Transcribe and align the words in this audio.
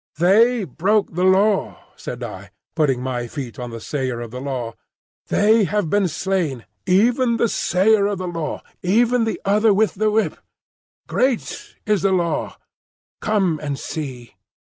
"They 0.17 0.63
broke 0.63 1.13
the 1.13 1.23
Law," 1.23 1.77
said 1.95 2.23
I, 2.23 2.49
putting 2.73 3.03
my 3.03 3.27
foot 3.27 3.59
on 3.59 3.69
the 3.69 3.79
Sayer 3.79 4.19
of 4.19 4.31
the 4.31 4.41
Law. 4.41 4.73
"They 5.27 5.65
have 5.65 5.91
been 5.91 6.07
slain,—even 6.07 7.37
the 7.37 7.47
Sayer 7.47 8.07
of 8.07 8.17
the 8.17 8.27
Law; 8.27 8.63
even 8.81 9.25
the 9.25 9.39
Other 9.45 9.71
with 9.75 9.93
the 9.93 10.09
Whip. 10.09 10.37
Great 11.05 11.75
is 11.85 12.01
the 12.01 12.11
Law! 12.11 12.57
Come 13.21 13.59
and 13.61 13.77
see." 13.77 14.33